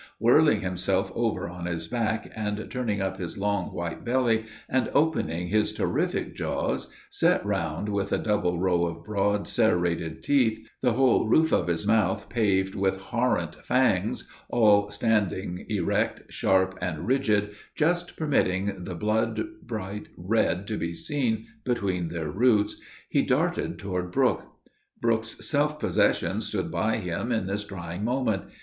[0.17, 5.49] Whirling himself over on his back, and turning up his long, white belly, and opening
[5.49, 11.27] his terrific jaws, set round with a double row of broad, serrated teeth, the whole
[11.27, 18.17] roof of his mouth paved with horrent fangs, all standing erect, sharp, and rigid, just
[18.17, 24.47] permitting the blood bright red to be seen between their roots, he darted toward Brook.
[24.99, 28.45] Brook's self possession stood by him in this trying moment.